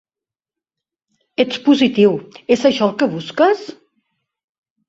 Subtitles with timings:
[1.43, 2.15] Ets positiu,
[2.57, 3.63] és això el que busques?